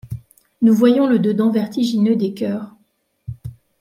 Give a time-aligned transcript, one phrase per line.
[0.63, 2.73] Nous voyons le dedans vertigineux des cœurs.